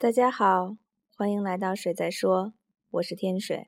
[0.00, 0.76] 大家好，
[1.16, 2.52] 欢迎来到水在说，
[2.92, 3.66] 我是天水。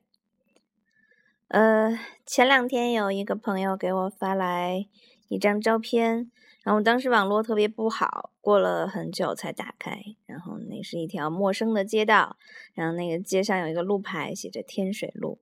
[1.49, 4.87] 呃，前两天有一个朋友给我发来
[5.27, 6.31] 一张照片，
[6.63, 12.37] 然后当时网络特别不好，过了很久才打开，然后那是一条陌生的街道，
[12.73, 15.41] 然后那个街上有一个路牌，写着天水路。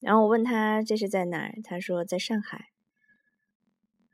[0.00, 2.70] 然后我问他这是在哪儿，他说在上海。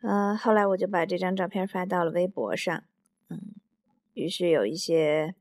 [0.03, 2.85] 呃，后来我就把这张照片发到了微博上，
[3.31, 3.55] 嗯，
[4.13, 5.35] 于是有一些。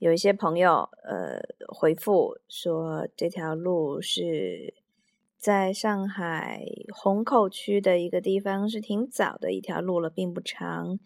[0.00, 4.72] 有一些朋友，呃，回复说这条路是
[5.36, 10.98] 在上海虹口区的一个地方，是挺早的一条路了，并不长。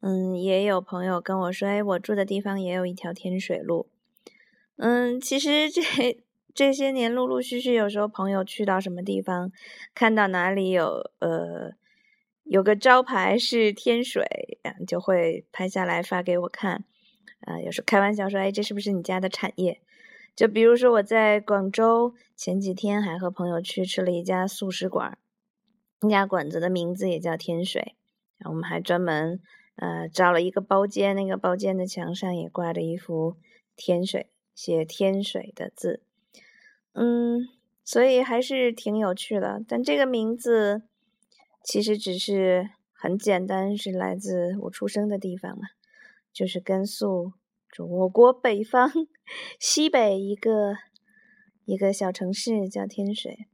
[0.00, 3.88] 嗯，也有朋友跟我说，哎，我住的地方也有一条天水路。
[4.76, 5.82] 嗯，其实这
[6.54, 9.50] 这些年陆陆续续，有时候朋友去到什么地方，
[9.94, 11.72] 看到哪里有呃
[12.42, 14.22] 有个招牌是天水，
[14.86, 16.84] 就会拍下来发给我看。
[17.46, 19.80] 啊，有时候开玩笑说：“哎，这是不是你家的产业？”
[20.36, 25.16] 就比如说我在广州前几天还和朋友去吃了一家素食馆，
[26.00, 27.94] 那家馆子的名字也叫天水。
[28.38, 29.40] 然后我们还专门
[29.76, 33.36] 呃找了一个包间，那个包间的墙上也挂着一幅
[33.76, 36.02] 天水写天水的字。
[36.94, 37.48] 嗯，
[37.84, 39.62] 所以还是挺有趣的。
[39.68, 40.82] 但这个名字
[41.62, 45.68] 其实只是很简单，是来自我出生的地方嘛。
[46.34, 47.32] 就是甘肃，
[47.78, 48.90] 我国北方
[49.60, 50.74] 西北一个
[51.64, 53.46] 一个小城市叫天水。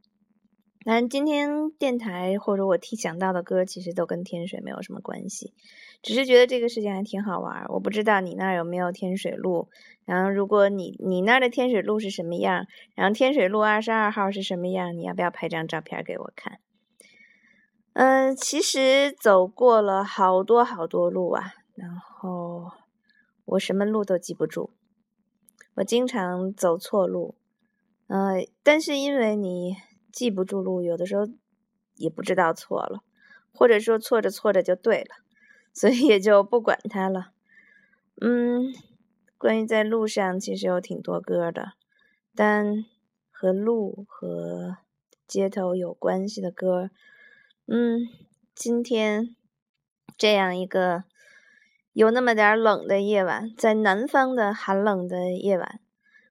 [0.83, 5.53] 但今天电台或者我听想到的歌，其实都跟天水没有什么关系，
[6.01, 7.67] 只是觉得这个事情还挺好玩。
[7.69, 9.69] 我不知道你那儿有没有天水路，
[10.07, 16.61] 然后如果你你那儿的天水路是什么样，然后天水路二十二号是什么样，你要不要拍张照片给我看？
[17.93, 21.53] 嗯，其实走过了好多好多路啊。
[21.75, 22.71] 然后
[23.51, 24.71] 我什么路都记不住，
[25.75, 27.35] 我经常走错路，
[28.07, 29.75] 呃，但是因为你
[30.13, 31.27] 记不住路，有的时候
[31.97, 33.03] 也不知道错了，
[33.53, 35.17] 或者说错着错着就对了，
[35.73, 37.33] 所以也就不管它了。
[38.21, 38.73] 嗯，
[39.37, 41.73] 关于在路上，其实有挺多歌的，
[42.37, 42.85] 但
[43.33, 44.77] 和路和
[45.27, 46.91] 街头有关系的歌，
[47.67, 48.07] 嗯，
[48.55, 49.35] 今天
[50.17, 51.03] 这样一个。
[51.93, 55.81] 有那么点冷的夜晚，在南方的寒冷的夜晚，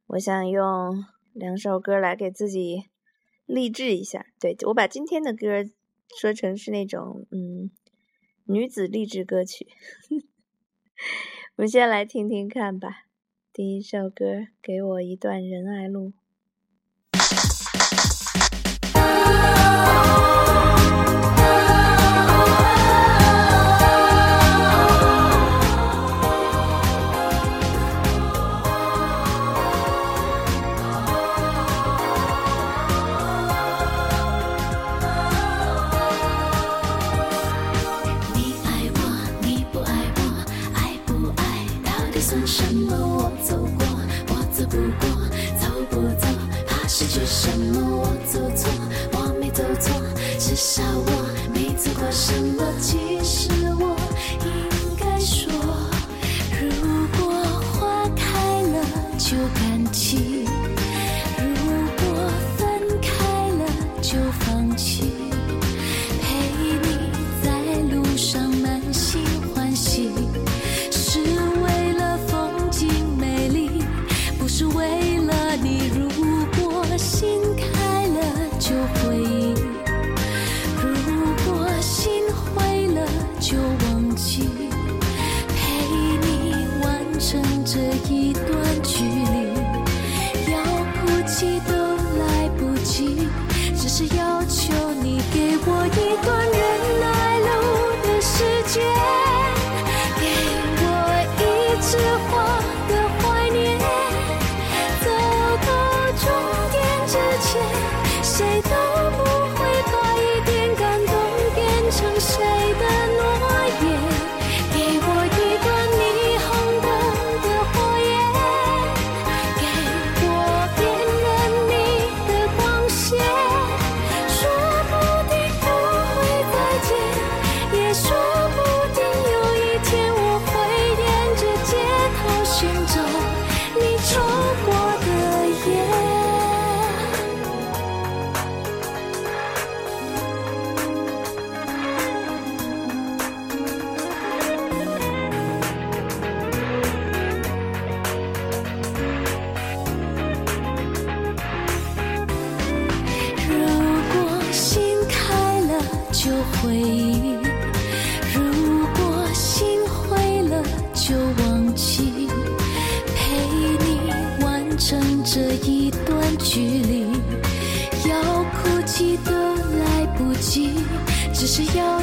[0.07, 1.03] 我想用
[1.33, 2.89] 两首歌来给自己
[3.45, 4.25] 励志一下。
[4.39, 5.65] 对我把今天的歌
[6.19, 7.69] 说成是那种嗯
[8.45, 9.67] 女子励志歌曲，
[11.57, 13.03] 我们先来听听看吧。
[13.51, 16.13] 第一首歌，给我一段仁爱路。
[50.39, 53.98] 至少我没错过什么其实我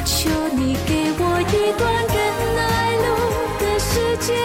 [0.05, 2.17] 求你给我一段更
[2.57, 3.07] 爱路
[3.59, 3.89] 的时
[4.25, 4.35] 间，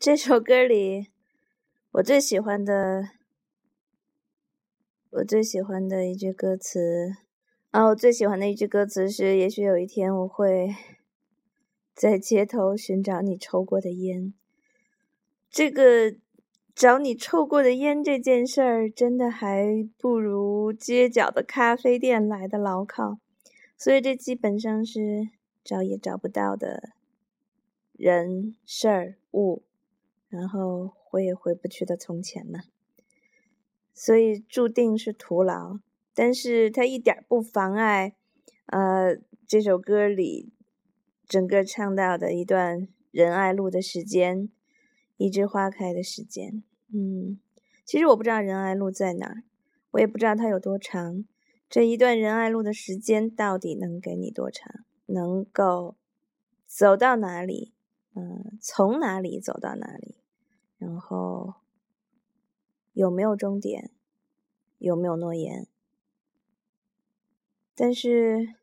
[0.00, 1.10] 这首歌里，
[1.90, 3.10] 我最喜欢的，
[5.10, 7.16] 我最喜欢的一句歌词，
[7.70, 10.74] 啊，我最喜欢的一句歌词是：也许有一天我会
[11.94, 14.32] 在街头寻找你抽过的烟。
[15.50, 16.16] 这个
[16.74, 23.18] 找你抽过的烟这件事儿，真的还不如街角的咖啡店来的牢靠。
[23.76, 25.28] 所以这基本上是
[25.62, 26.94] 找也找不到的
[27.92, 29.62] 人、事、物。
[30.30, 32.60] 然后回也回不去的从前嘛，
[33.92, 35.80] 所以注定是徒劳。
[36.14, 38.14] 但是它一点不妨碍，
[38.66, 39.16] 呃，
[39.46, 40.52] 这首歌里
[41.26, 44.48] 整个唱到的一段仁爱路的时间，
[45.16, 46.62] 一枝花开的时间。
[46.92, 47.40] 嗯，
[47.84, 49.42] 其实我不知道仁爱路在哪儿，
[49.92, 51.24] 我也不知道它有多长。
[51.68, 54.84] 这一段仁爱路的时间到底能给你多长？
[55.06, 55.96] 能够
[56.66, 57.72] 走到哪里？
[58.14, 60.16] 嗯，从哪里走到哪里？
[60.80, 61.54] 然后
[62.94, 63.90] 有没有终点？
[64.78, 65.68] 有没有诺言？
[67.74, 68.54] 但是，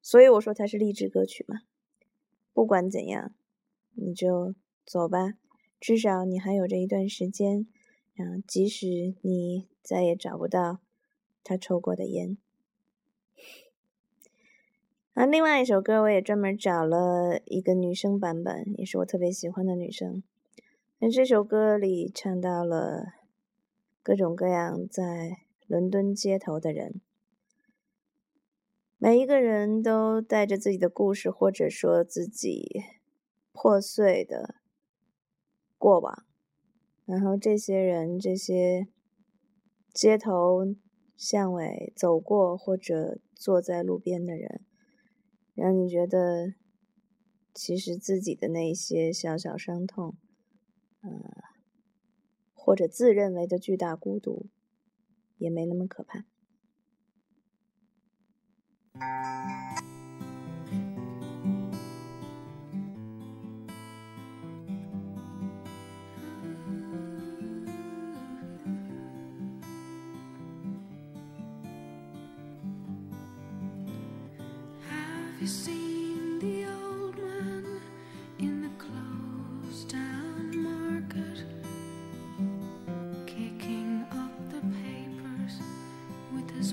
[0.00, 1.60] 所以我说它是励志歌曲嘛。
[2.54, 3.34] 不管怎样，
[3.92, 4.54] 你就
[4.86, 5.34] 走吧，
[5.78, 7.66] 至少你还有这一段时间。
[8.14, 10.78] 然后，即使你再也找不到
[11.44, 12.38] 他抽过的烟。
[15.12, 20.22] 啊，另外一首歌我也专门找了一个女生版本，也是我特别喜欢的女生。
[21.02, 23.14] 那这首歌里唱到了
[24.02, 27.00] 各种各样在伦敦街头的人，
[28.98, 32.82] 每一个人都带着自己的故事，或者说自己
[33.50, 34.56] 破碎的
[35.78, 36.26] 过往。
[37.06, 38.86] 然后这些人，这些
[39.94, 40.66] 街头
[41.16, 44.60] 巷尾走过或者坐在路边的人，
[45.54, 46.52] 让你觉得
[47.54, 50.14] 其实自己的那些小小伤痛。
[51.00, 51.10] 呃，
[52.54, 54.46] 或者自认为的巨大孤独，
[55.38, 56.24] 也没那么可怕。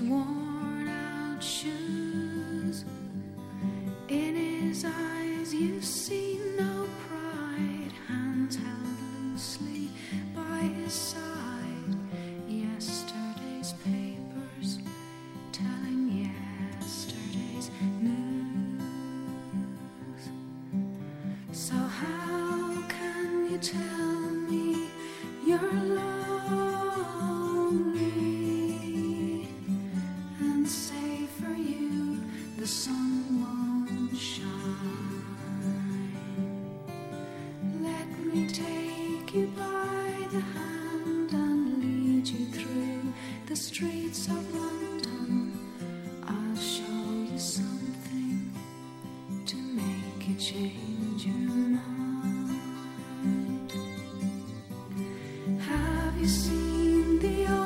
[0.00, 0.37] was warm.
[56.26, 57.57] Seen the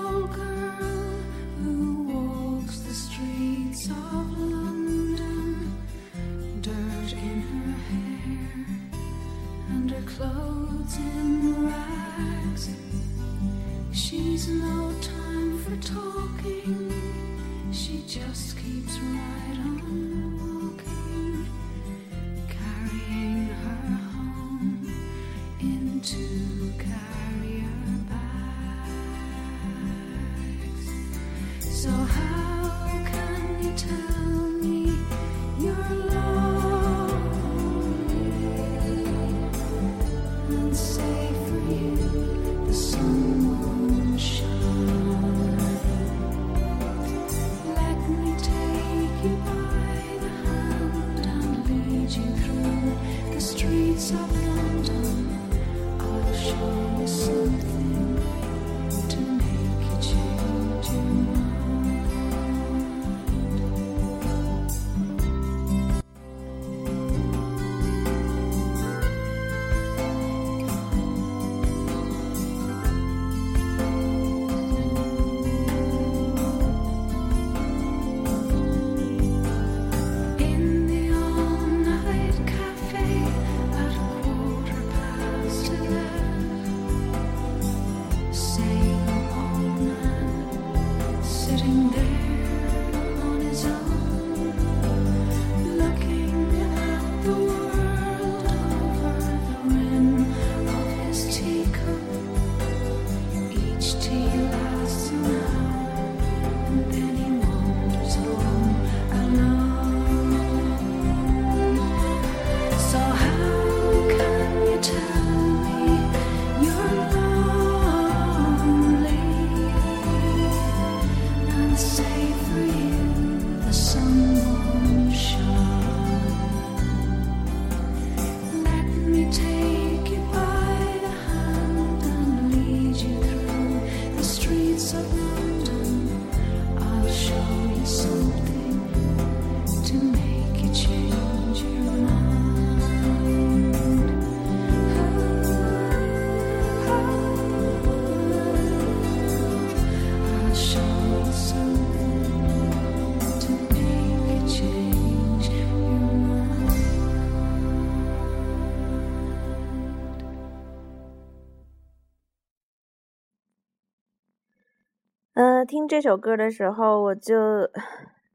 [165.64, 167.36] 听这首歌的时候，我就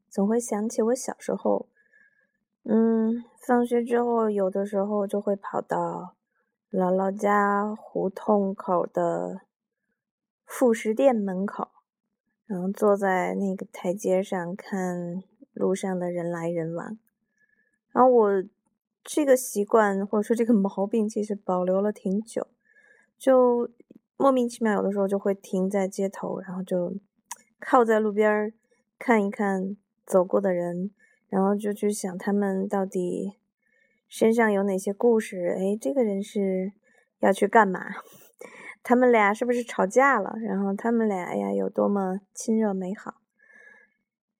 [0.08, 1.68] 总会想起我小时候。
[2.64, 6.16] 嗯，放学之后，有的时候就会跑到
[6.70, 9.40] 姥姥家胡同口的
[10.44, 11.68] 副食店门口，
[12.46, 16.98] 然后坐在那个台阶上看路上的人来人往。
[17.92, 18.44] 然后我
[19.02, 22.46] 这个习惯或者说这个毛病，其实保留了挺久，
[23.18, 23.70] 就
[24.18, 26.94] 莫名其妙有的时候就会停在街头，然后就
[27.60, 28.52] 靠在路边
[28.98, 30.90] 看一看走过的人，
[31.28, 33.36] 然后就去想他们到底
[34.08, 35.54] 身上有哪些故事。
[35.58, 36.72] 哎，这个人是
[37.20, 37.80] 要去干嘛？
[38.82, 40.34] 他们俩是不是吵架了？
[40.40, 43.16] 然后他们俩呀有多么亲热美好？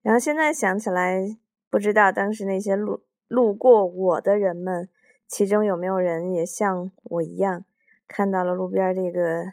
[0.00, 1.36] 然后现在想起来，
[1.68, 4.88] 不知道当时那些路路过我的人们，
[5.26, 7.64] 其中有没有人也像我一样，
[8.06, 9.52] 看到了路边这个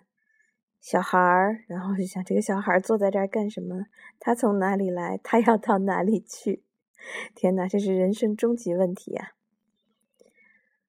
[0.86, 3.88] 小孩儿，然后就想这个小孩儿坐在这儿干什么？
[4.20, 5.20] 他从哪里来？
[5.24, 6.62] 他要到哪里去？
[7.34, 9.32] 天哪，这是人生终极问题呀、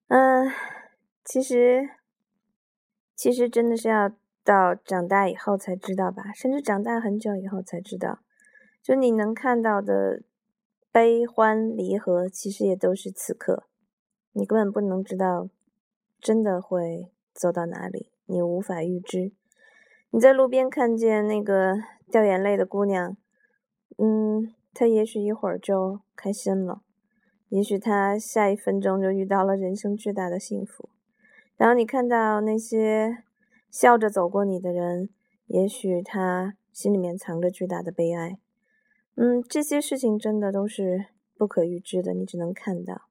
[0.08, 0.52] 嗯，
[1.24, 1.88] 其实，
[3.14, 4.12] 其实真的是要
[4.44, 8.18] 到长大以后才知道吧，甚至长大很久以后才知道，
[8.82, 10.20] 就你能看到的
[10.92, 13.64] 悲欢离合，其实也都是此刻，
[14.32, 15.48] 你根本不能知道
[16.20, 19.32] 真的会走到哪里，你无法预知。
[20.10, 21.74] 你在路边看见那个
[22.10, 23.16] 掉眼泪的姑娘，
[23.98, 26.82] 嗯，她也许一会儿就开心了，
[27.48, 30.88] 也许她下一分钟就遇到了人生巨大的幸福。
[31.56, 33.24] 然后你看到那些
[33.70, 35.08] 笑着走过你的人，
[35.46, 38.38] 也许他心里面藏着巨大的悲哀。
[39.14, 43.08] 嗯，这些事情真的都是不可预知的，你只能看到，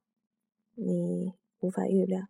[0.74, 2.28] 你无法预料。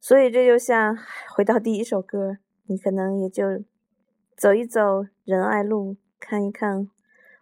[0.00, 0.96] 所以这就像
[1.34, 3.64] 回到第一首歌，你可能也就
[4.36, 6.88] 走一走仁爱路，看一看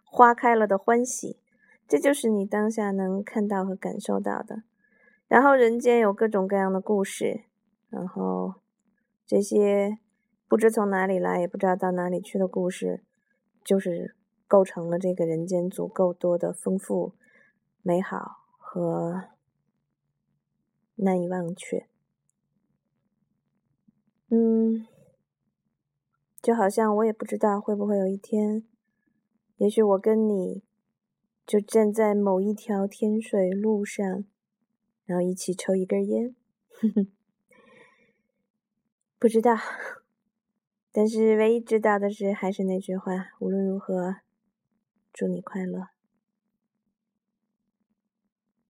[0.05, 1.37] 花开了的欢喜，
[1.85, 4.63] 这就是你当下能看到和感受到的。
[5.27, 7.43] 然后人间有各种各样的故事，
[7.89, 8.55] 然后
[9.25, 9.99] 这些
[10.47, 13.03] 不知从哪里来，也不知道到哪里去的故事，
[13.65, 14.15] 就是
[14.47, 17.13] 构成了这个人间足够多的丰富、
[17.81, 19.23] 美好和
[20.95, 21.87] 难以忘却。
[24.29, 24.85] 嗯，
[26.47, 28.63] 就好像我也不知道会不会有一天，
[29.57, 30.63] 也许我跟你
[31.45, 34.23] 就站在某一条天水路上，
[35.03, 36.33] 然后一起抽一根烟，
[39.19, 39.57] 不知道。
[40.93, 43.11] 但是唯一知道的是，还是那句话，
[43.41, 44.15] 无论如何，
[45.11, 45.96] 祝你快乐。